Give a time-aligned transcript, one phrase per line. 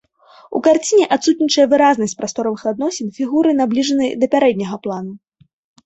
[0.59, 5.13] У карціне адсутнічае выразнасць прасторавых адносін, фігуры набліжаны да пярэдняга плану.